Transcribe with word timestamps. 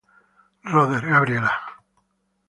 Rother, 0.65 0.99
Gabriela. 0.99 1.53